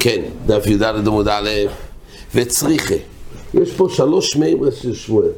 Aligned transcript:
כן, 0.00 0.22
דף 0.46 0.66
י"ד 0.66 0.82
עמוד 0.82 1.28
א', 1.28 1.50
וצריכה. 2.34 2.94
יש 3.54 3.72
פה 3.72 3.88
שלוש 3.90 4.36
מימרה 4.36 4.70
של 4.72 4.94
שמואל. 4.94 5.30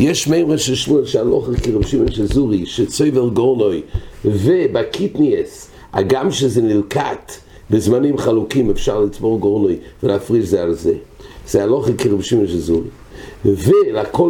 יש 0.00 0.28
מימרה 0.28 0.58
של 0.58 0.74
שמואל 0.74 1.06
שהלוך 1.06 1.48
כרב 1.62 1.86
שמעון 1.86 2.12
של 2.12 2.26
זורי, 2.26 2.66
שצויבר 2.66 3.28
גורנוי, 3.28 3.82
ובקיטניאס, 4.24 5.70
הגם 5.92 6.30
שזה 6.30 6.62
נלקט 6.62 7.32
בזמנים 7.70 8.18
חלוקים, 8.18 8.70
אפשר 8.70 9.00
לצבור 9.00 9.38
גורנוי 9.38 9.76
ולהפריש 10.02 10.44
זה 10.44 10.62
על 10.62 10.74
זה. 10.74 10.94
זה 11.46 11.62
הלוך 11.62 11.88
כרב 11.98 12.22
שמעון 12.22 12.48
של 12.48 12.58
זורי. 12.58 12.88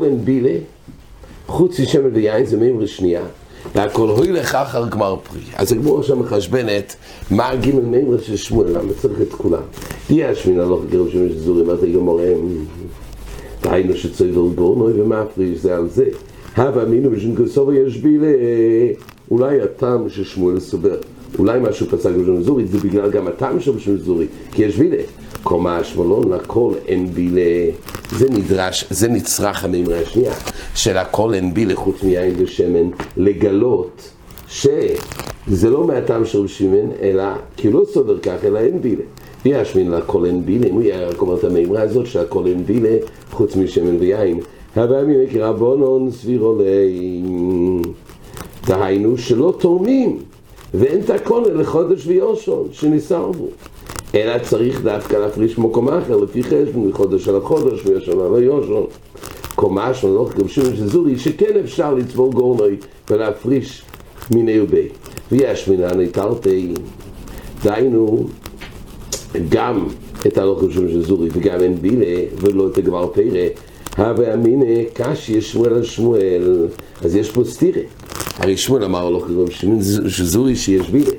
אין 0.05 0.25
בילה, 0.25 0.59
חוץ 1.47 1.81
משמן 1.81 2.11
ויין, 2.15 2.47
זה 2.47 2.57
מימרה 2.57 2.87
שנייה. 2.87 3.23
והכל 3.75 4.09
הוי 4.09 4.33
לך 4.33 4.55
אחר 4.55 4.89
גמר 4.89 5.17
פרי. 5.17 5.41
אז 5.57 5.73
הגמור 5.73 5.99
עכשיו 5.99 6.17
מחשבנת 6.17 6.97
מה 7.31 7.49
הגימל 7.49 7.81
מימרה 7.81 8.19
של 8.19 8.37
שמואל, 8.37 8.69
למה 8.69 8.93
צריך 9.01 9.21
את 9.21 9.33
כולם. 9.33 9.63
יש 10.11 10.47
מן 10.47 10.61
הלוך 10.61 10.81
גרב 10.91 11.09
שמש 11.09 11.33
זורי, 11.33 11.63
מה 11.63 11.77
זה 11.77 11.87
גמור 11.87 12.21
הם? 12.21 12.65
דהיינו 13.63 13.97
שצויבר 13.97 14.47
גורנוי 14.55 15.01
ומפריש 15.01 15.59
זה 15.59 15.77
על 15.77 15.89
זה. 15.89 16.05
הווה 16.57 16.83
אמינו 16.83 17.11
בשם 17.11 17.45
כסובר 17.45 17.73
יש 17.73 17.97
בי 17.97 18.19
ל... 18.19 18.25
אולי 19.31 19.61
הטעם 19.61 20.09
ששמואל 20.09 20.61
סובר. 20.61 20.97
אולי 21.39 21.59
משהו 21.63 21.87
פסק 21.87 22.11
בשם 22.11 22.43
זורי, 22.43 22.67
זה 22.67 22.79
בגלל 22.79 23.11
גם 23.11 23.29
הטעם 23.29 23.61
של 23.61 23.73
בשם 23.73 23.97
זורי, 23.97 24.27
כי 24.53 24.63
יש 24.63 24.77
בילה. 24.77 25.03
קומה 25.43 25.85
שמלון 25.85 26.33
לכל 26.33 26.73
אין 26.87 27.07
בילה, 27.07 27.73
זה 28.19 28.31
נדרש, 28.31 28.85
זה 28.91 29.09
נצרך 29.09 29.65
המימרה 29.65 29.99
השנייה, 29.99 30.33
של 30.75 30.97
הכל 30.97 31.35
אין 31.35 31.55
בילה 31.55 31.77
חוץ 31.77 32.03
מיין 32.03 32.35
ושמן, 32.39 32.91
לגלות 33.17 34.11
שזה 34.49 35.71
לא 35.71 35.87
מהטעם 35.87 36.25
של 36.25 36.47
שמן, 36.47 36.91
אלא 37.03 37.25
כי 37.57 37.71
לא 37.71 37.83
סובר 37.93 38.19
כך, 38.19 38.45
אלא 38.45 38.59
אין 38.59 38.83
בילה. 38.83 39.03
וישמין 39.45 39.91
לכל 39.91 40.25
אין 40.25 40.47
בילה, 40.47 40.67
אם 40.67 40.75
הוא 40.75 40.83
רק 41.11 41.23
אומר 41.23 41.35
את 41.39 41.45
המימרה 41.45 41.83
הזאת 41.83 42.07
שהכל 42.07 42.47
אין 42.47 42.65
בילה 42.65 42.97
חוץ 43.31 43.57
משמן 43.57 43.97
ויין. 44.01 44.41
הווה 44.77 45.01
אמינא 45.01 45.33
כרבונון 45.33 46.11
סבירו 46.11 46.59
להם. 46.59 47.83
דהיינו 48.67 49.19
שלא 49.19 49.55
תורמים 49.59 50.19
ואין 50.75 51.01
תקונה 51.03 51.49
לחודש 51.49 52.07
ויושון 52.07 52.69
שנסרבו. 52.73 53.47
אלא 54.15 54.39
צריך 54.39 54.83
דווקא 54.83 55.17
להפריש 55.17 55.59
מקום 55.59 55.89
אחר, 55.89 56.17
לפי 56.17 56.43
חשבון, 56.43 56.89
מחודש 56.89 57.29
על 57.29 57.37
החודש 57.37 57.87
ויושון 57.87 58.21
על 58.21 58.43
היושון. 58.43 58.87
קומה 59.55 59.95
של 59.95 60.09
לא 60.09 60.29
גבשים 60.37 60.65
של 60.65 60.87
זורי, 60.87 61.19
שכן 61.19 61.59
אפשר 61.65 61.95
לצבור 61.95 62.33
גורנוי 62.33 62.77
ולהפריש 63.11 63.83
מיני 64.31 64.61
ובי. 64.61 64.89
ויש 65.33 65.69
מינן 65.69 66.07
תרתי, 66.07 66.75
דהיינו, 67.65 68.27
גם 69.49 69.87
את 70.27 70.39
הלוך 70.39 70.63
גבשים 70.63 70.89
של 70.89 71.03
זורי 71.03 71.29
וגם 71.33 71.61
אין 71.61 71.75
בילה 71.75 72.23
ולא 72.37 72.69
את 72.69 72.79
הגמר 72.79 73.07
פרא, 73.07 73.47
הווה 73.97 74.35
אמינא 74.35 74.83
קשי 74.93 75.41
שמואל 75.41 75.75
על 75.75 75.85
שמואל, 75.85 76.69
אז 77.03 77.17
יש 77.17 77.31
פה 77.31 77.45
סתירה. 77.45 77.83
הרי 78.41 78.57
שמואל 78.57 78.85
אמר 78.85 79.07
הלוך 79.07 79.27
גבשים 79.31 79.79
של 80.09 80.25
זורי 80.25 80.57
שיש 80.57 80.91
בילה. 80.91 81.11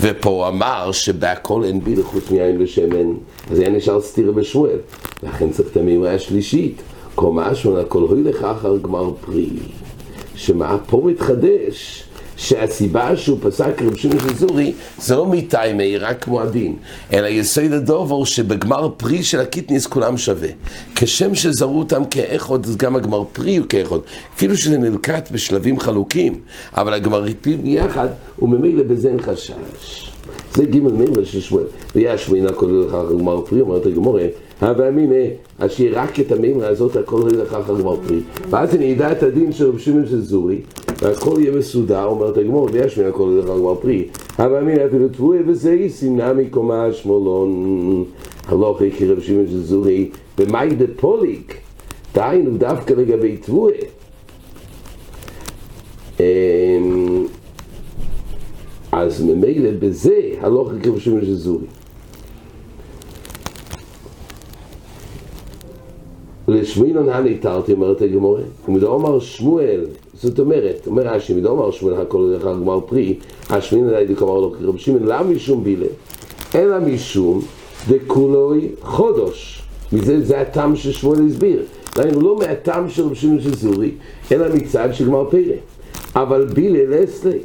ופה 0.00 0.30
הוא 0.30 0.48
אמר 0.48 0.92
שבהכל 0.92 1.64
אין 1.64 1.80
בילה 1.80 2.02
חוץ 2.02 2.30
מיין 2.30 2.62
ושמן, 2.62 3.14
אז 3.50 3.58
היה 3.58 3.70
נשאר 3.70 4.00
סתירה 4.00 4.32
בשמואל. 4.32 4.78
לכן 5.22 5.50
צריך 5.50 5.68
את 5.68 5.76
המימרה 5.76 6.14
השלישית. 6.14 6.82
קומה 7.14 7.54
שמונה 7.54 7.80
הכל 7.80 8.02
הוי 8.02 8.22
לך 8.22 8.44
אחר 8.44 8.78
גמר 8.78 9.10
פרי. 9.20 9.48
שמה 10.34 10.78
פה 10.86 11.02
מתחדש 11.04 12.04
שהסיבה 12.36 13.16
שהוא 13.16 13.38
פסק 13.42 13.82
רב 13.82 13.96
שמעון 13.96 14.18
של 14.20 14.34
זורי 14.34 14.72
זה 14.98 15.16
לא 15.16 15.26
מטיימי, 15.26 15.98
רק 15.98 16.24
כמו 16.24 16.40
הדין, 16.40 16.76
אלא 17.12 17.26
יסוד 17.26 17.72
הדובר 17.72 18.24
שבגמר 18.24 18.88
פרי 18.96 19.22
של 19.22 19.40
הקיטניס 19.40 19.86
כולם 19.86 20.16
שווה. 20.16 20.48
כשם 20.94 21.34
שזרו 21.34 21.78
אותם 21.78 22.02
כאחוד, 22.04 22.66
אז 22.66 22.76
גם 22.76 22.96
הגמר 22.96 23.24
פרי 23.32 23.56
הוא 23.56 23.66
כאחוד. 23.68 24.00
אפילו 24.36 24.56
שזה 24.56 24.78
נלקט 24.78 25.30
בשלבים 25.30 25.80
חלוקים, 25.80 26.40
אבל 26.76 26.94
הגמר 26.94 27.24
פרי 27.40 27.56
ביחד, 27.56 28.08
וממילא 28.42 28.82
בזה 28.82 29.08
אין 29.08 29.22
חשש. 29.22 30.13
זה 30.54 30.64
ג' 30.64 30.82
מימר 30.82 31.24
של 31.24 31.40
שמואל. 31.40 31.64
ויש 31.94 32.30
מינה 32.30 32.52
כולל 32.52 32.86
לך 32.86 32.96
גמר 33.10 33.40
פרי, 33.40 33.60
אומרת 33.60 33.86
הגמורה, 33.86 34.26
הווה 34.60 34.88
אמינא, 34.88 35.24
אז 35.58 35.70
שיהיה 35.70 36.02
רק 36.02 36.20
את 36.20 36.32
המימרה 36.32 36.68
הזאת, 36.68 36.96
הכל 36.96 37.20
יהיה 37.32 37.44
לך 37.44 37.56
גמר 37.68 37.96
פרי. 38.06 38.20
ואז 38.50 38.74
אני 38.74 38.94
אדע 38.94 39.12
את 39.12 39.22
הדין 39.22 39.52
של 39.52 39.68
רב 39.68 39.78
שמעון 39.78 40.06
של 40.06 40.20
זורי, 40.20 40.60
והכל 41.02 41.36
יהיה 41.38 41.52
מסודר, 41.52 42.04
אומרת 42.04 42.38
הגמור, 42.38 42.68
ויש 42.72 42.98
הכל 42.98 43.28
יהיה 43.32 43.42
לך 43.42 43.48
גמר 43.48 43.74
פרי. 43.74 44.08
הווה 44.38 44.60
אמינא 44.60 44.86
אפילו 44.86 45.08
תבואי 45.08 45.38
וזה 45.46 45.76
סימנה 45.88 46.32
מקומה 46.32 46.92
שמאלון. 46.92 48.04
הלוך 48.48 48.78
כי 48.98 49.06
רב 49.06 49.20
שמעון 49.20 49.46
של 49.46 49.60
זורי, 49.60 50.10
במאי 50.38 50.68
דפוליק, 50.68 51.54
דהיינו 52.14 52.50
דווקא 52.58 52.92
לגבי 52.92 53.36
תבואי. 53.36 53.72
אז 58.96 59.22
ממילא 59.22 59.70
בזה 59.78 60.20
הלוך 60.40 60.72
של 61.24 61.34
זורי. 61.34 61.66
לשמינון 66.48 67.08
הניתרתי, 67.08 67.72
אומרת 67.72 68.02
הגמורה, 68.02 68.42
ומדו 68.68 68.94
אמר 68.96 69.20
שמואל, 69.20 69.86
זאת 70.14 70.38
אומרת, 70.38 70.86
אומר 70.86 71.02
רש"י, 71.02 71.34
מדו 71.34 71.52
אמר 71.52 71.70
שמואל 71.70 72.00
הכל 72.00 72.18
הולך 72.18 72.42
גמר 72.42 72.80
פרי, 72.80 73.18
השמינון 73.50 73.94
הניתרתי 73.94 74.22
אמר 74.22 74.38
לו 74.38 74.52
כרב 74.52 74.76
שמעון, 74.76 75.02
למה 75.04 75.22
משום 75.22 75.64
בילה? 75.64 75.86
אלא 76.54 76.80
משום 76.80 77.40
דכולוי 77.88 78.68
חודש. 78.80 79.62
מזה 79.92 80.20
זה 80.20 80.40
הטעם 80.40 80.76
ששמואל 80.76 81.26
הסביר. 81.26 81.62
דהיינו, 81.96 82.20
לא 82.20 82.38
מהטעם 82.38 82.90
של 82.90 83.02
רב 83.02 83.14
שמעון 83.14 83.40
של 83.40 83.54
זורי, 83.54 83.90
אלא 84.32 84.54
מצד 84.54 84.88
של 84.92 85.06
גמר 85.06 85.30
פרא. 85.30 85.56
אבל 86.16 86.44
בילה 86.44 87.00
לאסלי. 87.00 87.38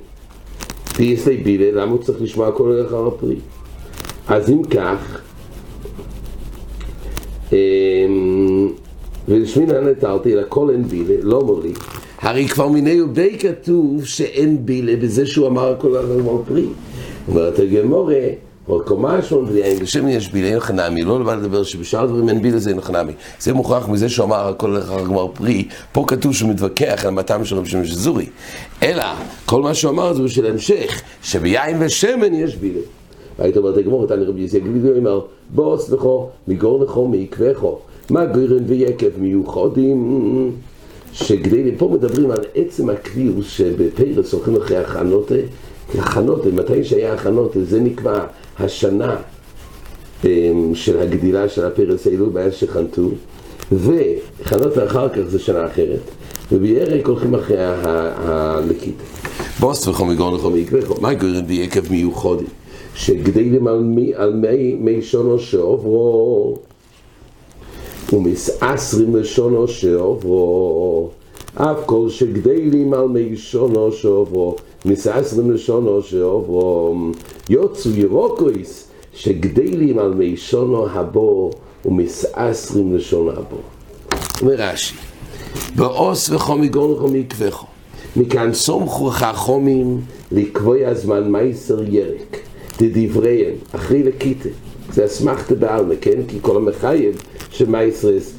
ויסלי 0.99 1.37
בילה, 1.37 1.81
למה 1.81 1.91
הוא 1.91 2.03
צריך 2.03 2.21
לשמוע 2.21 2.47
הכל 2.47 2.63
הולך 2.63 2.91
גמר 2.91 3.17
פרי? 3.19 3.35
אז 4.27 4.49
אם 4.49 4.61
כך, 4.63 5.21
ולשמינן 9.27 9.87
נטרתי, 9.87 10.35
לכל 10.35 10.69
אין 10.69 10.83
בילה, 10.83 11.15
לא 11.21 11.41
מולי. 11.45 11.73
הרי 12.19 12.47
כבר 12.47 12.67
מיני 12.67 13.01
ובי 13.01 13.37
כתוב 13.39 14.05
שאין 14.05 14.65
בילה 14.65 14.95
בזה 14.95 15.25
שהוא 15.25 15.47
אמר 15.47 15.71
הכל 15.71 15.97
הגמר 15.97 16.43
פרי. 16.47 16.65
אומרת 17.27 17.59
הגמורה, 17.59 18.15
עוד 18.69 18.85
קומה 18.85 19.21
שמון 19.21 19.45
ויין, 19.47 19.79
בשם 19.79 20.07
יש 20.07 20.31
בילה 20.31 20.47
אין 20.47 20.59
חנמי, 20.59 21.01
לא 21.01 21.19
לבא 21.19 21.35
לדבר 21.35 21.63
שבשאר 21.63 22.05
דברים 22.05 22.29
אין 22.29 22.59
זה 22.59 22.69
אין 22.69 22.81
חנמי. 22.81 23.13
זה 23.39 23.53
מוכרח 23.53 23.89
מזה 23.89 24.09
שהוא 24.09 24.25
אמר 24.25 24.47
הכל 24.47 24.77
הגמר 24.77 25.27
פרי, 25.27 25.67
פה 25.91 26.03
כתוב 26.07 26.33
שהוא 26.33 26.49
מתווכח 26.49 27.05
על 27.05 27.11
מטעם 27.11 27.45
של 27.45 27.55
רבי 27.55 27.69
שמעון 27.69 27.85
זורי. 27.85 28.25
אלא, 28.83 29.03
כל 29.45 29.61
מה 29.61 29.73
שהוא 29.73 29.91
אמר 29.91 30.13
זה 30.13 30.23
בשביל 30.23 30.45
המשך, 30.45 31.01
שביין 31.23 31.77
ושמן 31.79 32.33
יש 32.33 32.55
בילה. 32.55 32.79
היית 33.39 33.57
אומרת 33.57 33.77
הגמור, 33.77 34.07
תני 34.07 34.25
רבי 34.25 34.41
יסיק 34.41 34.63
גלידו 34.63 34.97
אמר, 34.97 35.21
בוס 35.49 35.89
לכו, 35.89 36.29
מגור 36.47 36.83
לכו, 36.83 37.07
מעקבכו, 37.07 37.79
מה 38.09 38.25
גרן 38.25 38.63
ויקב 38.67 39.09
מיוחדים, 39.17 40.51
שגדי, 41.13 41.71
פה 41.77 41.89
מדברים 41.93 42.31
על 42.31 42.39
עצם 42.55 42.89
הקביעוס 42.89 43.49
שבפרס 43.49 44.33
הולכים 44.33 44.55
אחרי 44.55 44.77
הכנות, 44.77 45.31
הכנות, 45.99 46.45
מתי 46.45 46.83
שהיה 46.83 47.13
הכנות, 47.13 47.55
זה 47.63 47.79
נקבע 47.79 48.25
השנה 48.59 49.15
של 50.73 50.99
הגדילה 50.99 51.49
של 51.49 51.65
הפרס 51.65 52.07
האלו, 52.07 52.29
בעיה 52.29 52.51
שחנתו, 52.51 53.09
והכנות 53.71 54.77
אחר 54.77 55.09
כך 55.09 55.21
זה 55.27 55.39
שנה 55.39 55.65
אחרת, 55.65 55.99
ובירק 56.51 57.07
הולכים 57.07 57.35
אחרי 57.35 57.57
הלקית. 57.59 58.95
בוס 59.59 59.87
לכו, 59.87 60.05
מגור 60.05 60.37
לכו, 60.37 60.49
מעקבכו, 60.49 61.01
מה 61.01 61.13
גרן 61.13 61.45
ויקב 61.47 61.91
מיוחדים. 61.91 62.47
שגדלים 62.95 63.67
על 63.67 64.33
מי, 64.33 64.75
מי 64.79 65.01
שונו 65.01 65.39
שעוברו 65.39 66.57
ומסעשרים 68.13 69.15
לשונו 69.15 69.67
שעוברו 69.67 71.09
אף 71.61 71.77
כל 71.85 72.09
שגדלים 72.09 72.93
על 72.93 73.07
מי 73.07 73.37
שונו 73.37 73.91
שעוברו 73.91 74.55
מסעשרים 74.85 75.51
לשונו 75.51 76.01
שעוברו 76.01 76.95
יוצאו 77.49 77.91
ירוקויס 77.91 78.87
שגדלים 79.13 79.99
על 79.99 80.13
מי 80.13 80.37
שונו 80.37 80.89
הבו 80.89 81.51
ומסעשרים 81.85 82.95
לשונו 82.95 83.31
הבו 83.31 83.57
אומר 84.41 84.53
רש"י 84.57 84.95
בעוס 85.75 86.29
וחומי 86.29 86.67
גון 86.67 86.91
וחומי 86.91 87.23
קבחו 87.23 87.67
מכאן 88.15 88.53
סומכו 88.53 89.09
חכומים 89.09 90.01
לקבוע 90.31 90.87
הזמן 90.87 91.31
מייסר 91.31 91.83
ירק 91.83 92.37
דדבריהם, 92.79 93.55
אחרי 93.71 94.03
לקיטה, 94.03 94.49
זה 94.93 95.05
אסמכתה 95.05 95.55
בעלמא, 95.55 95.95
כן? 96.01 96.21
כי 96.27 96.37
כל 96.41 96.57
המחייב 96.57 97.23
שמייסרס 97.51 98.33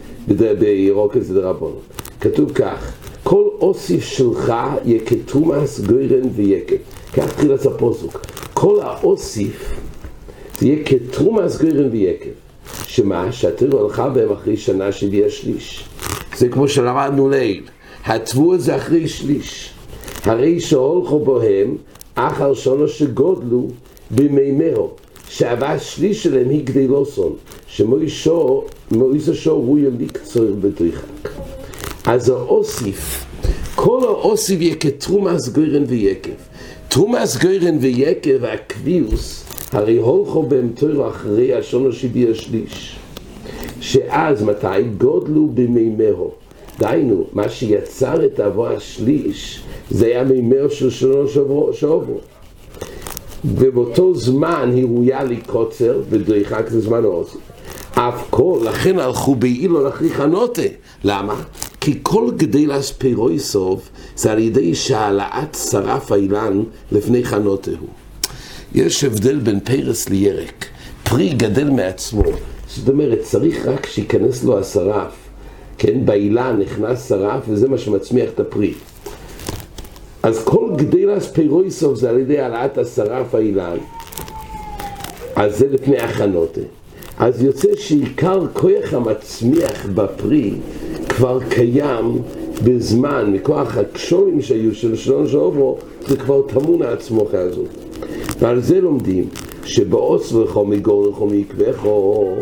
בירוקת 0.58 1.22
זה 1.22 1.34
דרבון. 1.34 1.72
כתוב 2.20 2.52
כך, 2.52 2.92
כל 3.30 3.48
אוסיף 3.60 4.04
שלך 4.04 4.52
יקטומאס 4.84 5.80
גוירן 5.80 6.28
ויקט. 6.34 6.76
כך 7.12 7.32
תחילת 7.32 7.66
הפוסוק. 7.66 8.20
כל 8.54 8.80
האוסיף 8.82 9.74
זה 10.58 10.66
יהיה 10.66 10.84
כתרומס 10.84 11.60
גוירן 11.60 11.90
ויקב. 11.90 12.30
שמה? 12.86 13.32
שהתירו 13.32 13.80
הלכה 13.80 14.08
בהם 14.08 14.32
אחרי 14.32 14.56
שנה 14.56 14.92
שהביאה 14.92 15.30
שליש. 15.30 15.84
זה 16.36 16.48
כמו 16.48 16.68
שלמדנו 16.68 17.28
ליל. 17.28 17.62
התבוע 18.04 18.58
זה 18.58 18.76
אחרי 18.76 19.08
שליש. 19.08 19.70
הרי 20.24 20.60
שהולכו 20.60 21.18
בהם 21.18 21.76
אחר 22.14 22.54
שונו 22.54 22.88
שגודלו 22.88 23.68
במימיהו. 24.10 24.90
שהווה 25.28 25.78
שליש 25.78 26.22
שלהם 26.22 26.48
היא 26.48 26.64
גדלוסון. 26.64 27.34
שמוישו, 27.66 28.64
מויסו 28.90 29.34
שו 29.34 29.50
הוא 29.52 29.78
יליקצור 29.78 30.46
בדריחק. 30.60 31.30
אז 32.10 32.28
האוסיף, 32.28 33.24
כל 33.74 34.00
האוסיף 34.04 34.60
יהיה 34.60 34.74
כתרומס 34.74 35.48
גוירן 35.48 35.84
ויקב. 35.86 36.30
תרומס 36.88 37.36
גוירן 37.36 37.76
ויקב, 37.80 38.44
הקביוס, 38.44 39.44
הרי 39.72 39.96
הולכו 39.96 40.42
בהם 40.42 40.72
תוירו 40.74 41.08
אחרי 41.08 41.54
השונו 41.54 41.92
שהביאה 41.92 42.34
שליש. 42.34 42.98
שאז 43.80 44.42
מתי 44.42 44.82
גודלו 44.98 45.48
במימיהו. 45.54 46.30
דהיינו, 46.78 47.24
מה 47.32 47.48
שיצר 47.48 48.26
את 48.26 48.40
אבו 48.40 48.66
השליש 48.66 49.60
זה 49.90 50.06
היה 50.06 50.24
מימיהו 50.24 50.70
של 50.70 50.90
שונו 50.90 51.72
שעוברו. 51.72 52.18
ובאותו 53.44 54.14
זמן 54.14 54.70
היא 54.74 54.84
ראויה 54.84 55.24
לקוצר 55.24 56.00
ודריכה 56.10 56.62
כזה 56.62 56.80
זמן 56.80 57.04
העושה. 57.04 57.38
אף 57.94 58.24
כל, 58.30 58.58
לכן 58.64 58.98
הלכו 58.98 59.34
באילו 59.34 59.84
להכריך 59.84 60.20
הנוטה. 60.20 60.62
למה? 61.04 61.34
כי 61.80 61.98
כל 62.02 62.30
גדלס 62.36 62.90
פירויסוב 62.90 63.88
זה 64.16 64.32
על 64.32 64.38
ידי 64.38 64.74
שהעלאת 64.74 65.54
שרף 65.70 66.12
האילן 66.12 66.62
לפני 66.92 67.24
חנותה 67.24 67.70
הוא. 67.70 67.88
יש 68.74 69.04
הבדל 69.04 69.38
בין 69.38 69.60
פרס 69.60 70.08
לירק. 70.08 70.66
פרי 71.02 71.28
גדל 71.28 71.70
מעצמו. 71.70 72.22
זאת 72.68 72.88
אומרת, 72.88 73.20
צריך 73.22 73.66
רק 73.66 73.86
שייכנס 73.86 74.44
לו 74.44 74.58
השרף. 74.58 75.12
כן, 75.78 76.06
באילן 76.06 76.58
נכנס 76.58 77.08
שרף 77.08 77.44
וזה 77.48 77.68
מה 77.68 77.78
שמצמיח 77.78 78.30
את 78.34 78.40
הפרי. 78.40 78.74
אז 80.22 80.44
כל 80.44 80.70
גדלס 80.76 81.26
פירויסוב 81.26 81.96
זה 81.96 82.10
על 82.10 82.18
ידי 82.18 82.38
העלאת 82.38 82.78
השרף 82.78 83.34
האילן. 83.34 83.76
אז 85.36 85.58
זה 85.58 85.68
לפני 85.68 85.98
הכנותה. 85.98 86.60
אז 87.18 87.42
יוצא 87.42 87.68
שעיקר 87.76 88.46
כוח 88.52 88.92
המצמיח 88.94 89.86
בפרי 89.94 90.54
כבר 91.20 91.38
קיים 91.48 92.18
בזמן, 92.64 93.32
מכוח 93.32 93.76
הקשורים 93.76 94.42
שהיו 94.42 94.74
של 94.74 94.96
שלון 94.96 95.28
שעוברו, 95.28 95.78
זה 96.06 96.16
כבר 96.16 96.42
טמון 96.42 96.82
העצמוכה 96.82 97.38
הזאת. 97.38 97.68
ועל 98.38 98.60
זה 98.60 98.80
לומדים 98.80 99.24
שבעוץ 99.64 100.32
לכו 100.32 100.64
מגור 100.64 101.08
לכו 101.08 101.26
מקווכו, 101.26 102.34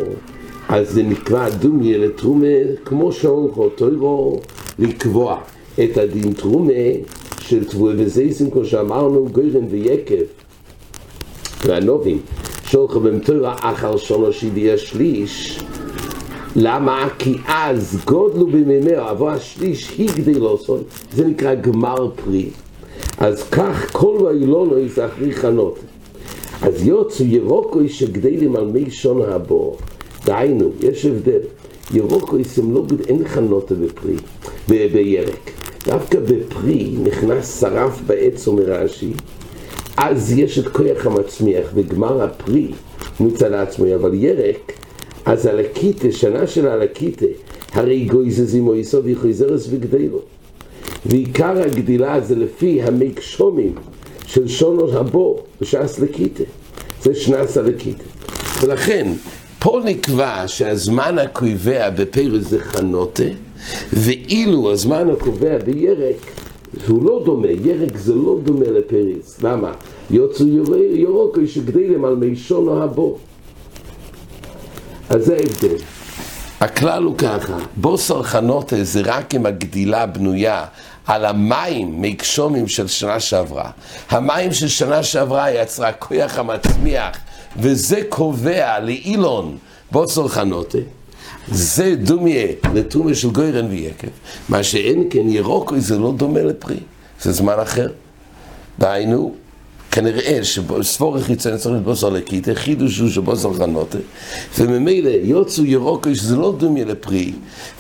אז 0.69 0.91
זה 0.91 1.03
נקרא 1.03 1.49
דומיה 1.49 1.99
לתרומה, 1.99 2.47
כמו 2.85 3.13
שהולכו 3.13 3.69
תוירו 3.69 4.41
לקבוע 4.79 5.41
את 5.85 5.97
הדין 5.97 6.33
תרומה 6.33 6.73
של 7.41 7.65
תבואה 7.65 7.95
וזייסים, 7.99 8.51
כמו 8.51 8.65
שאמרנו, 8.65 9.29
גוירן 9.33 9.65
ויקב, 9.71 10.25
והנובים, 11.67 12.19
שהולכו 12.65 13.01
במתורה 13.01 13.55
אחר 13.61 13.97
שונו 13.97 14.33
שהביאה 14.33 14.79
שליש, 14.79 15.61
למה? 16.57 17.09
כי 17.19 17.37
אז 17.47 18.01
גודלו 18.05 18.47
במימיה, 18.47 19.11
אבו 19.11 19.31
השליש 19.31 19.91
היא 19.99 20.09
גדלוסון, 20.17 20.83
זה 21.13 21.27
נקרא 21.27 21.55
גמר 21.55 22.11
פרי. 22.17 22.51
אז 23.19 23.43
כך 23.43 23.93
כל 23.93 24.19
ואילונו 24.23 24.79
יזכרי 24.79 25.33
חנות. 25.33 25.79
אז 26.63 26.87
יוצאו 26.87 27.27
ירוקוי 27.27 27.89
שגדלים 27.89 28.57
על 28.57 28.67
מי 28.67 28.91
שון 28.91 29.23
הבור. 29.23 29.77
דהיינו, 30.25 30.71
יש 30.81 31.05
הבדל. 31.05 31.41
ירוקוי 31.95 32.43
הם 32.57 32.75
לא, 32.75 32.85
אין 33.09 33.29
חנותה 33.29 33.75
בפרי, 33.75 34.17
בירק. 34.69 35.51
דווקא 35.87 36.19
בפרי 36.21 36.95
נכנס 37.03 37.61
שרף 37.61 38.01
בעץ 38.07 38.49
אומר 38.49 38.63
רש"י, 38.63 39.13
אז 39.97 40.39
יש 40.39 40.59
את 40.59 40.69
כוח 40.69 41.07
המצמיח 41.07 41.67
בגמר 41.75 42.23
הפרי 42.23 42.69
מצד 43.21 43.53
עצמו, 43.53 43.95
אבל 43.95 44.15
ירק, 44.15 44.73
אז 45.29 45.47
הלקיטה, 45.47 46.13
שנה 46.13 46.47
של 46.47 46.69
הלקיטה, 46.69 47.27
הרי 47.73 48.05
גויזזים 48.05 48.69
או 48.69 48.75
יסוד 48.75 49.07
יחויזרס 49.07 49.69
וגדלו. 49.71 50.21
ועיקר 51.07 51.63
הגדילה 51.63 52.21
זה 52.21 52.37
לפי 52.37 52.83
המקשומים 52.83 53.75
של 54.27 54.49
שונו 54.49 54.93
הבו 54.93 55.39
בשעס 55.61 55.99
לקיטה. 55.99 56.45
זה 57.03 57.15
שנס 57.15 57.57
הלקיטה. 57.57 58.05
ולכן, 58.63 59.13
פה 59.59 59.81
נקבע 59.85 60.45
שהזמן 60.47 61.19
הקובע 61.19 61.91
בפרס 61.91 62.49
זה 62.49 62.59
חנותה, 62.59 63.23
ואילו 63.93 64.73
הזמן 64.73 65.11
הקובע 65.11 65.59
בירק 65.59 66.17
הוא 66.89 67.05
לא 67.05 67.23
דומה, 67.25 67.51
ירק 67.51 67.97
זה 67.97 68.15
לא 68.15 68.39
דומה 68.45 68.67
לפרס. 68.71 69.43
למה? 69.43 69.73
יוצאו 70.11 70.47
ירוקו 70.95 71.47
שגדלים 71.47 72.05
על 72.05 72.17
מי 72.17 72.37
שונו 72.37 72.83
הבו. 72.83 73.19
אז 75.11 75.25
זה 75.25 75.35
ההבדל. 75.37 75.77
הכלל 76.61 77.03
הוא 77.03 77.19
ככה, 77.19 77.57
בוסר 77.77 78.23
חנותה 78.23 78.85
זה 78.85 79.01
רק 79.05 79.35
אם 79.35 79.47
הגדילה 79.47 80.07
בנויה 80.07 80.65
על 81.07 81.25
המים 81.25 82.03
מקשומים 82.03 82.69
של 82.69 82.87
שנה 82.87 83.21
שעברה. 83.21 83.71
המים 84.11 84.53
של 84.53 84.69
שנה 84.69 85.03
שעברה 85.03 85.51
יצרה 85.51 85.93
כוח 85.93 86.39
המצמיח, 86.39 87.17
וזה 87.57 88.01
קובע 88.09 88.81
לאילון 88.81 89.59
בוסר 89.91 90.29
חנותה. 90.29 90.79
זה 91.49 91.95
דומיה 91.97 92.47
לתומיה 92.75 93.15
של 93.15 93.31
גוירן 93.31 93.67
ויקב. 93.67 94.09
מה 94.49 94.63
שאין 94.63 95.05
כן 95.11 95.29
ירוקוי 95.29 95.81
זה 95.81 95.99
לא 95.99 96.13
דומה 96.17 96.43
לפרי, 96.43 96.81
זה 97.21 97.33
זמן 97.33 97.55
אחר. 97.63 97.89
דהיינו, 98.79 99.35
כנראה 99.91 100.45
שספור 100.45 101.19
חיצוני 101.19 101.59
צריך 101.59 101.75
לבוסר 101.75 102.09
לקיטה, 102.09 102.55
חידוש 102.55 102.99
הוא 102.99 103.09
שבוסר 103.09 103.53
חנותה, 103.53 103.99
וממילא 104.59 105.11
יוצאו 105.23 105.65
ירוקו 105.65 106.15
שזה 106.15 106.37
לא 106.37 106.55
דומיה 106.59 106.85
לפרי, 106.85 107.33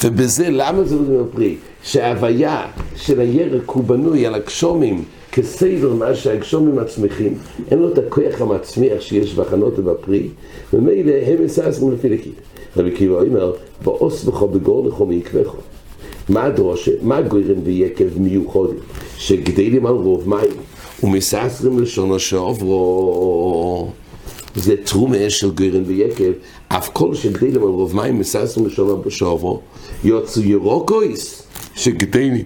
ובזה 0.04 0.48
למה 0.50 0.84
זה 0.84 0.96
לא 0.96 1.02
דומיה 1.02 1.20
לפרי? 1.20 1.56
שההוויה 1.82 2.66
של 2.96 3.20
הירק 3.20 3.70
הוא 3.70 3.84
בנוי 3.84 4.26
על 4.26 4.34
הגשומים 4.34 5.04
כסדר 5.32 5.94
מה 5.94 6.14
שהגשומים 6.14 6.76
מצמיחים, 6.76 7.34
אין 7.70 7.78
לו 7.78 7.92
את 7.92 7.98
הכוח 7.98 8.40
המצמיח 8.40 9.00
שיש 9.00 9.34
בחנותה 9.34 9.82
בפרי, 9.82 10.28
וממילא 10.72 11.12
הם 11.26 11.44
מסעסים 11.44 11.92
לפי 11.92 12.08
לקיטה. 12.08 12.40
רבי 12.76 12.90
קיבא 12.90 13.14
אומר, 13.14 13.52
באוס 13.84 14.24
בכו 14.24 14.48
בגור 14.48 14.88
לכו 14.88 15.06
מעקבכו. 15.06 15.56
מה 16.28 16.44
הדרושה, 16.44 16.90
מה 17.02 17.22
גוירן 17.22 17.58
ויקב 17.64 18.18
מיוחדים? 18.18 18.78
שגדלים 19.16 19.86
על 19.86 19.94
רוב 19.94 20.28
מים. 20.28 20.67
ומסעסרים 21.02 21.78
לשונו 21.78 22.18
שעוברו. 22.18 23.90
זה 24.54 24.74
תרומה 24.84 25.30
של 25.30 25.50
גרן 25.50 25.82
ויקב. 25.86 26.32
אף 26.68 26.88
כל 26.92 27.14
שגדלים 27.14 27.62
על 27.62 27.68
רוב 27.68 27.96
מים 27.96 28.18
מסעסרים 28.18 28.66
לשונו 28.66 29.10
שעוברו. 29.10 29.60
יוצאו 30.04 30.42
ירוקויס 30.42 31.42
שגדלים 31.76 32.44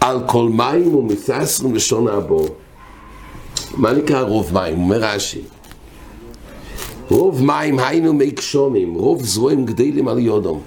על 0.00 0.20
כל 0.26 0.48
מים 0.48 0.94
ומסעסרים 0.94 1.74
לשונו 1.74 2.10
הבור 2.10 2.48
מה 3.74 3.92
נקרא 3.92 4.22
רוב 4.22 4.54
מים? 4.54 4.74
אומר 4.74 5.00
רש"י. 5.00 5.40
רוב 7.10 7.44
מים 7.44 7.78
היינו 7.78 8.12
מי 8.12 8.30
גשומים, 8.30 8.94
רוב 8.94 9.24
זרועים 9.24 9.66
גדלים 9.66 10.08
על 10.08 10.18
יודום 10.18 10.60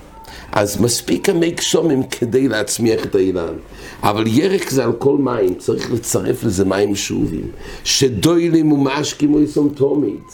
אז 0.51 0.81
מספיק 0.81 1.29
המי 1.29 1.51
גשומים 1.51 2.03
כדי 2.03 2.47
להצמיח 2.47 3.05
את 3.05 3.15
האילן. 3.15 3.53
אבל 4.03 4.27
ירק 4.27 4.69
זה 4.69 4.83
על 4.83 4.91
כל 4.93 5.17
מים, 5.17 5.53
צריך 5.53 5.91
לצרף 5.91 6.43
לזה 6.43 6.65
מים 6.65 6.95
שאובים. 6.95 7.51
שדוילים 7.83 8.71
ומשקים 8.71 9.33
ויסום 9.33 9.69
תומית. 9.69 10.27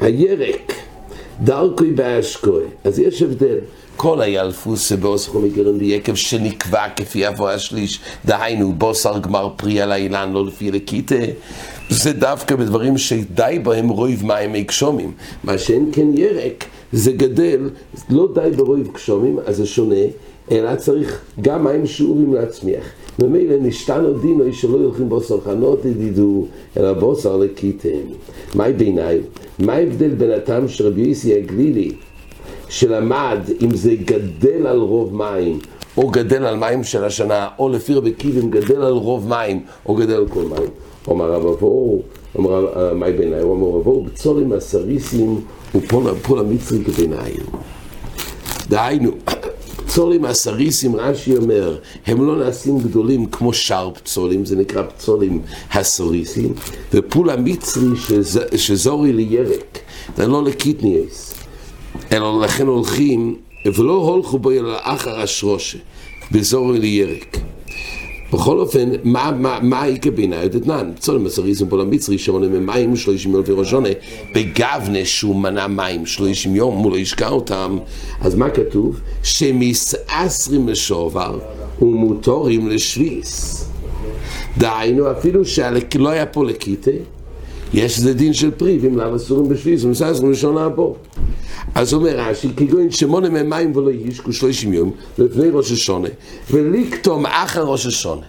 הירק, 0.00 0.72
דרכוי 1.40 1.90
באשקוי. 1.90 2.64
אז 2.84 2.98
יש 2.98 3.22
הבדל. 3.22 3.58
כל 3.96 4.20
הילפוס 4.20 4.88
שבאוסכו 4.88 5.40
מגרן 5.40 5.76
ויקב 5.76 6.14
שנקבע 6.14 6.88
כפי 6.96 7.28
אבו 7.28 7.48
השליש, 7.48 8.00
דהיינו 8.24 8.72
בוסר 8.72 9.18
גמר 9.18 9.48
פרי 9.56 9.80
על 9.80 9.92
האילן, 9.92 10.32
לא 10.32 10.46
לפי 10.46 10.70
לקיטה. 10.70 11.14
זה 11.90 12.12
דווקא 12.12 12.56
בדברים 12.56 12.98
שדי 12.98 13.58
בהם 13.62 13.88
רויב 13.88 14.26
מים 14.26 14.52
מי 14.52 14.62
גשומים. 14.62 15.12
מה 15.44 15.58
שאין 15.58 15.90
כן 15.92 16.06
ירק, 16.18 16.64
זה 16.92 17.12
גדל, 17.12 17.70
לא 18.10 18.28
די 18.34 18.50
ברויב 18.56 18.88
גשומים, 18.92 19.38
אז 19.46 19.56
זה 19.56 19.66
שונה, 19.66 20.04
אלא 20.50 20.76
צריך 20.76 21.20
גם 21.40 21.64
מים 21.64 21.86
שיעורים 21.86 22.34
להצמיח. 22.34 22.84
ממילא 23.18 23.54
נשתנו 23.60 24.18
דינו 24.18 24.52
שלא 24.52 24.76
יולכים 24.76 25.08
בוסר 25.08 25.40
חנות 25.40 25.84
ידידו, 25.84 26.46
אלא 26.76 26.92
בוסר 26.92 27.36
לקיתם. 27.36 27.88
מהי 28.54 28.72
ביניים? 28.72 29.22
מה 29.58 29.72
ההבדל 29.72 30.08
בין 30.08 30.30
הטעם 30.30 30.68
של 30.68 30.86
רבי 30.86 31.00
יוסי 31.00 31.34
הגלילי, 31.34 31.92
שלמד 32.68 33.38
אם 33.62 33.74
זה 33.74 33.94
גדל 34.04 34.66
על 34.66 34.78
רוב 34.78 35.16
מים, 35.16 35.58
או 35.96 36.08
גדל 36.08 36.44
על 36.44 36.56
מים 36.56 36.84
של 36.84 37.04
השנה, 37.04 37.48
או 37.58 37.68
לפי 37.68 37.94
רבי 37.94 38.12
קיבים 38.12 38.50
גדל 38.50 38.82
על 38.82 38.92
רוב 38.92 39.28
מים, 39.28 39.62
או 39.86 39.94
גדל 39.94 40.14
על 40.14 40.28
כל 40.28 40.42
מים. 40.42 40.70
אומר 41.08 41.32
רב 41.32 41.46
אבו, 41.46 42.02
אומר 42.34 42.92
מי 42.94 43.12
בעיניי, 43.12 43.40
הוא 43.40 43.50
אומר 43.50 43.80
אבו, 43.80 44.02
בצולים 44.02 44.52
הסריסים 44.52 45.40
ופול 45.76 46.38
המצרי 46.38 46.84
כבעיניי. 46.84 47.32
דהיינו, 48.68 49.10
פצולים 49.76 50.24
הסריסים, 50.24 50.96
רש"י 50.96 51.36
אומר, 51.36 51.78
הם 52.06 52.26
לא 52.26 52.36
נעשים 52.36 52.78
גדולים 52.78 53.26
כמו 53.26 53.52
שאר 53.52 53.90
פצולים, 53.94 54.44
זה 54.44 54.56
נקרא 54.56 54.82
פצולים 54.82 55.42
הסריסים, 55.72 56.54
ופול 56.92 57.30
המצרי 57.30 57.88
שזורי 58.56 59.12
לירק, 59.12 59.78
זה 60.16 60.26
לא 60.26 60.44
לקיטניאס, 60.44 61.34
אלא 62.12 62.40
לכן 62.44 62.66
הולכים, 62.66 63.36
ולא 63.66 63.92
הולכו 63.92 64.38
בו 64.38 64.50
אלא 64.50 64.76
אחר 64.82 65.20
השרושה, 65.20 65.78
בזורי 66.32 66.78
לירק. 66.78 67.36
בכל 68.36 68.58
אופן, 68.58 68.88
מה, 69.04 69.32
מה, 69.38 69.58
מה 69.62 69.82
העיקר 69.82 70.10
בעיניי 70.10 70.48
דתנן? 70.48 70.90
צולם 70.98 71.26
הסריסים 71.26 71.68
פול 71.68 71.80
המצרי 71.80 72.18
שמונה 72.18 72.46
ממים 72.46 72.96
שלושים 72.96 73.32
יום 73.32 73.42
וראשונה 73.46 73.88
בגבנה 74.34 75.04
שהוא 75.04 75.36
מנה 75.36 75.68
מים 75.68 76.06
שלושים 76.06 76.56
יום, 76.56 76.76
הוא 76.76 76.92
לא 76.92 76.96
ישקע 76.96 77.28
אותם 77.28 77.78
אז 78.20 78.34
מה 78.34 78.50
כתוב? 78.50 79.00
שמסעשרים 79.22 80.68
לשובר 80.68 81.38
ומוטורים 81.82 82.68
לשביס 82.68 83.64
דהיינו 84.58 85.10
אפילו 85.10 85.44
שלא 85.44 86.08
היה 86.08 86.26
פה 86.26 86.44
לקיטה 86.44 86.90
יש 87.74 87.98
איזה 87.98 88.14
דין 88.14 88.32
של 88.32 88.50
פרי, 88.50 88.78
ואם 88.78 88.98
לאו 88.98 89.16
אסורים 89.16 89.48
בשביס, 89.48 89.84
ומסעשרים 89.84 90.32
לשון 90.32 90.58
הבור 90.58 90.96
אז 91.74 91.94
אומר 91.94 92.20
רש"י, 92.20 92.48
כגון 92.56 92.90
שמונה 92.90 93.28
ממים 93.28 93.76
ולא 93.76 93.90
ישקו 93.90 94.32
שלושים 94.32 94.72
יום 94.72 94.90
לפני 95.18 95.48
ראש 95.52 95.72
השונה, 95.72 96.08
ולקטום 96.50 97.26
אחר 97.26 97.64
ראש 97.64 97.86
השונה. 97.86 98.26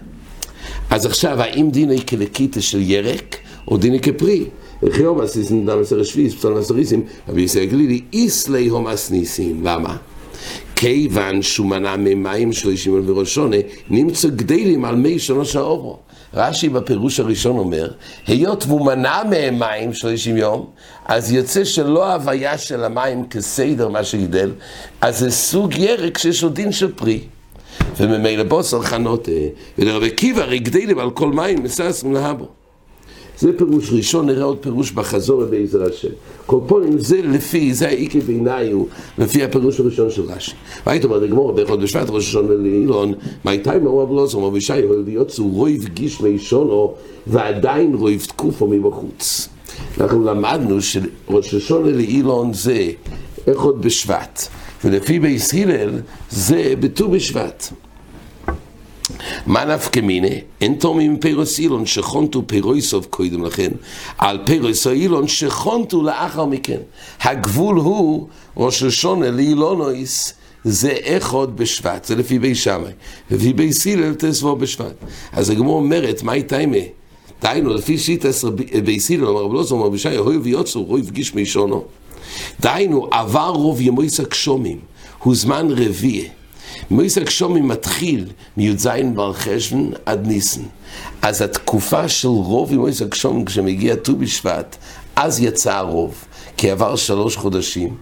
אז 0.89 1.05
עכשיו, 1.05 1.41
האם 1.41 1.69
דיני 1.71 2.05
כלקיטה 2.05 2.61
של 2.61 2.81
ירק, 2.81 3.37
או 3.67 3.77
דיני 3.77 3.99
כפרי? 3.99 4.45
וכי 4.83 5.03
הומס 5.03 5.37
ניסים 5.37 5.65
דם 5.65 5.81
עשר 5.81 6.03
שביס, 6.03 6.35
פסול 6.35 6.59
נסריסים, 6.59 7.03
אבי 7.29 7.41
ישראל 7.41 7.65
גלילי, 7.65 8.01
איסלי 8.13 8.67
הומס 8.67 9.11
ניסים. 9.11 9.61
למה? 9.63 9.97
כיוון 10.75 11.41
שהוא 11.41 11.67
מנע 11.67 11.95
ממים 11.95 12.53
שלושים 12.53 12.95
יום 12.95 13.09
וראש 13.09 13.35
שונה, 13.35 13.57
נמצא 13.89 14.27
גדלים 14.29 14.85
על 14.85 14.95
מי 14.95 15.19
שונו 15.19 15.45
של 15.45 15.59
האורו. 15.59 15.97
רש"י 16.37 16.69
בפירוש 16.69 17.19
הראשון 17.19 17.57
אומר, 17.57 17.91
היות 18.27 18.63
והוא 18.67 18.85
מנע 18.85 19.21
מהם 19.29 19.59
מים 19.59 19.93
שלושים 19.93 20.37
יום, 20.37 20.65
אז 21.05 21.31
יוצא 21.31 21.63
שלא 21.63 22.05
ההוויה 22.05 22.57
של 22.57 22.83
המים 22.83 23.27
כסדר 23.29 23.89
מה 23.89 24.03
שגידל, 24.03 24.51
אז 25.01 25.19
זה 25.19 25.31
סוג 25.31 25.75
ירק 25.75 26.17
שיש 26.17 26.43
לו 26.43 26.49
דין 26.49 26.71
של 26.71 26.91
פרי. 26.95 27.19
וממילא 27.97 28.43
בוסר 28.43 28.81
חנות, 28.81 29.29
ולרבי 29.77 30.09
קיבא 30.09 30.41
הרי 30.41 30.59
גדלים 30.59 30.99
על 30.99 31.11
כל 31.11 31.31
מים, 31.31 31.63
מססים 31.63 32.13
להבו. 32.13 32.56
זה 33.39 33.57
פירוש 33.57 33.93
ראשון, 33.93 34.25
נראה 34.25 34.43
עוד 34.43 34.57
פירוש 34.57 34.91
בחזור 34.91 35.45
בעזר 35.45 35.83
השם. 35.83 36.07
קורפונים 36.45 36.99
זה 36.99 37.21
לפי, 37.21 37.73
זה 37.73 37.87
האיקי 37.87 38.19
בעיניי 38.19 38.71
הוא, 38.71 38.87
לפי 39.17 39.43
הפירוש 39.43 39.79
הראשון 39.79 40.09
של 40.09 40.21
רש"י. 40.21 40.51
והיית 40.85 41.05
אומר 41.05 41.17
לגמור, 41.17 41.51
באחד 41.51 41.81
בשבט 41.81 42.09
ראש 42.09 42.27
השון 42.27 42.45
ולאילון, 42.45 43.13
מי 43.45 43.57
תיימה 43.57 43.89
הוא 43.89 44.03
אבלוזר, 44.03 44.39
מר 44.39 44.49
בישי, 44.49 44.73
אבל 44.73 45.03
יוצאו 45.07 45.47
רויב 45.47 45.85
גיש 45.85 46.21
מישונו, 46.21 46.93
ועדיין 47.27 47.95
רויב 47.95 48.25
תקופו 48.27 48.67
מבחוץ. 48.67 49.49
אנחנו 50.01 50.25
למדנו 50.25 50.81
שראש 50.81 51.53
השון 51.53 51.85
לאילון 51.85 52.53
זה 52.53 52.91
אחד 53.51 53.81
בשבט, 53.81 54.47
ולפי 54.83 55.19
בייס 55.19 55.53
הלל 55.53 55.91
זה 56.29 56.73
בט"ו 56.79 57.09
בשבט. 57.09 57.67
מה 59.45 59.65
נפקא 59.65 59.99
מיני? 59.99 60.41
אין 60.61 60.75
תורמים 60.75 61.17
פירוס 61.17 61.59
אילון 61.59 61.85
שכונתו 61.85 62.43
פירויסוב 62.47 63.07
קודם 63.09 63.43
לכן, 63.43 63.71
על 64.17 64.39
פירוס 64.45 64.87
אילון 64.87 65.27
שכונתו 65.27 66.03
לאחר 66.03 66.45
מכן. 66.45 66.77
הגבול 67.21 67.77
הוא 67.77 68.27
ראש 68.57 68.83
השונה 68.83 69.31
לאילונויס 69.31 70.33
זה 70.63 70.97
אחד 71.03 71.47
בשבט, 71.55 72.05
זה 72.05 72.15
לפי 72.15 72.39
בי 72.39 72.55
שמאי. 72.55 72.91
לפי 73.31 73.53
בי 73.53 73.73
סילל 73.73 74.13
תסבור 74.13 74.55
בשבט. 74.55 74.95
אז 75.31 75.49
הגמור 75.49 75.75
אומרת, 75.75 76.23
מה 76.23 76.33
איתה 76.33 76.59
אימה? 76.59 76.77
דהיינו, 77.41 77.73
לפי 77.73 77.97
שיטס 77.97 78.43
בי 78.83 78.99
סילל, 78.99 79.25
אמר 79.25 79.41
רב 79.41 79.53
לוזו, 79.53 79.75
אמר 79.77 79.89
בישי, 79.89 80.17
אוי 80.17 80.37
ויוצאו, 80.37 80.83
רוי 80.83 81.03
פגיש 81.03 81.35
מישונו. 81.35 81.83
דהיינו, 82.59 83.07
עבר 83.11 83.49
רוב 83.49 83.81
ימויס 83.81 84.19
הגשומים, 84.19 84.79
הוא 85.19 85.35
זמן 85.35 85.67
רביעי. 85.69 86.27
מויס 86.91 87.17
הגשומים 87.17 87.67
מתחיל 87.67 88.25
מי"ז 88.57 88.87
בר 89.15 89.33
חשבון 89.33 89.91
עד 90.05 90.27
ניסן. 90.27 90.61
אז 91.21 91.41
התקופה 91.41 92.07
של 92.07 92.27
רוב 92.27 92.73
מויס 92.73 93.01
הגשומים, 93.01 93.45
כשמגיע 93.45 93.95
ט"ו 93.95 94.15
בשבט, 94.15 94.75
אז 95.15 95.39
יצא 95.39 95.73
הרוב, 95.73 96.15
כי 96.57 96.71
עבר 96.71 96.95
שלוש 96.95 97.35
חודשים. 97.35 97.97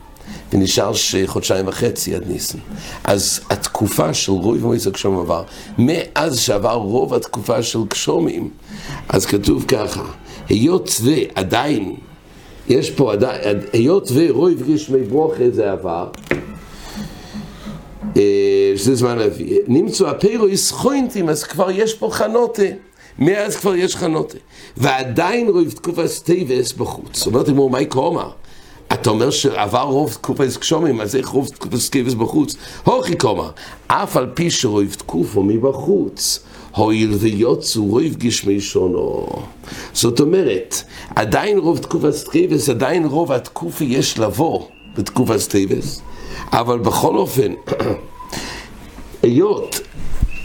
ונשאר 0.53 0.91
חודשיים 1.25 1.67
וחצי 1.67 2.15
עד 2.15 2.23
ניסן. 2.27 2.57
אז 3.03 3.39
התקופה 3.49 4.13
של 4.13 4.31
רוב 4.31 4.57
מועצת 4.65 4.87
הגשומים 4.87 5.19
עבר. 5.19 5.43
מאז 5.77 6.39
שעבר 6.39 6.73
רוב 6.73 7.13
התקופה 7.13 7.63
של 7.63 7.79
גשומים, 7.89 8.49
אז 9.09 9.25
כתוב 9.25 9.65
ככה, 9.67 10.03
היות 10.49 11.01
ועדיין, 11.03 11.95
יש 12.69 12.91
פה 12.91 13.13
עדיין, 13.13 13.59
היות 13.73 14.11
ורוב 14.13 14.73
גשמי 14.73 15.03
ברוכה 15.03 15.43
זה 15.51 15.71
עבר, 15.71 16.07
שזה 18.77 18.95
זמן 18.95 19.17
להביא, 19.17 19.59
נמצאו 19.67 20.07
הפירויס 20.07 20.71
חוינטים, 20.71 21.29
אז 21.29 21.43
כבר 21.43 21.71
יש 21.71 21.93
פה 21.93 22.09
חנותה. 22.11 22.63
מאז 23.19 23.55
כבר 23.55 23.75
יש 23.75 23.95
חנותה. 23.95 24.37
ועדיין 24.77 25.47
רוב 25.49 25.71
תקופה 25.71 26.07
סטייבס 26.07 26.73
בחוץ. 26.73 27.17
זאת 27.17 27.27
אומרת, 27.27 27.49
אמרו, 27.49 27.69
מה 27.69 27.81
יקרומה? 27.81 28.29
אתה 28.93 29.09
אומר 29.09 29.29
שעבר 29.29 29.81
רוב 29.81 30.13
תקופה 30.13 30.43
גשומים, 30.45 31.01
אז 31.01 31.15
איך 31.15 31.27
רוב 31.27 31.47
תקופה 31.47 31.77
סטייבס 31.77 32.13
בחוץ? 32.13 32.55
הוכי 32.83 33.15
קומה, 33.15 33.49
אף 33.87 34.17
על 34.17 34.27
פי 34.33 34.51
שרוב 34.51 34.93
תקופה 34.93 35.41
מבחוץ. 35.41 36.39
הואיל 36.75 37.13
ויוצאו 37.13 37.85
רוב 37.85 38.15
גשמי 38.17 38.61
שונו. 38.61 39.27
זאת 39.93 40.19
אומרת, 40.19 40.75
עדיין 41.15 41.57
רוב 41.57 41.77
תקופה 41.77 42.11
סטייבס, 42.11 42.69
עדיין 42.69 43.05
רוב 43.05 43.31
התקופה 43.31 43.83
יש 43.83 44.19
לבוא 44.19 44.63
בתקופה 44.97 45.39
סטייבס, 45.39 46.01
אבל 46.51 46.79
בכל 46.79 47.17
אופן, 47.17 47.53
היות, 49.25 49.79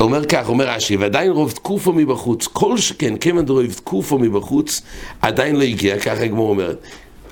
אומר 0.01 0.25
כך, 0.25 0.49
אומר 0.49 0.69
רש"י, 0.69 0.97
ועדיין 0.97 1.31
רוב 1.31 1.51
תקופו 1.51 1.93
מבחוץ, 1.93 2.47
כל 2.47 2.79
שכן, 2.79 3.15
כמעט 3.21 3.49
רוב 3.49 3.73
תקופו 3.73 4.19
מבחוץ, 4.19 4.83
עדיין 5.23 5.57
לא 5.57 5.63
הגיע, 5.63 5.99
ככה 5.99 6.23
הגמור 6.23 6.51
אומרת, 6.51 6.79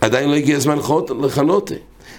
עדיין 0.00 0.30
לא 0.30 0.34
הגיע 0.34 0.56
הזמן 0.56 0.78
לחנותה. 1.20 1.74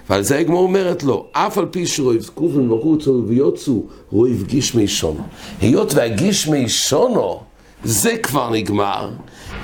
ועל 0.10 0.22
זה 0.22 0.38
הגמור 0.38 0.64
אומרת 0.64 1.04
לו, 1.04 1.26
אף 1.32 1.58
על 1.58 1.66
פי 1.66 1.88
שרוב 1.88 2.18
תקופו 2.18 2.60
מבחוץ, 2.60 3.08
ויוצאו 3.28 3.84
רוב 4.12 4.44
גישמי 4.44 4.88
שונו. 4.88 5.24
היות 5.62 5.94
והגישמי 5.94 6.70
שונו, 6.70 7.40
זה 7.84 8.18
כבר 8.18 8.50
נגמר, 8.50 9.10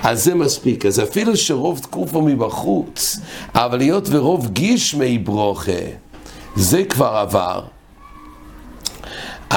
אז 0.04 0.24
זה 0.24 0.36
מספיק. 0.36 0.86
אז 0.86 1.00
אפילו 1.00 1.38
שרוב 1.38 1.80
תקופו 1.80 2.22
מבחוץ, 2.22 3.20
אבל 3.56 3.80
היות 3.80 4.08
ורוב 4.12 4.48
גישמי 4.48 5.18
ברוכה, 5.18 5.72
זה 6.56 6.84
כבר 6.84 7.08
עבר. 7.08 7.75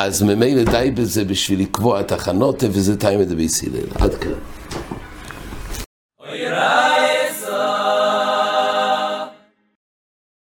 אז 0.01 0.23
ממילא 0.23 0.65
די 0.65 0.91
בזה 0.95 1.25
בשביל 1.25 1.61
לקבוע 1.61 2.01
את 2.01 2.13
החנות, 2.13 2.65
וזה 2.71 2.97
טיימא 2.97 3.25
דבי 3.25 3.49
סילל. 3.49 3.87
עד 3.95 4.15
כאן. 4.15 4.33